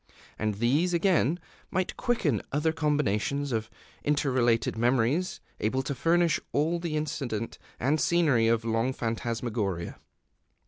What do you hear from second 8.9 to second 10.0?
phantasmagoria.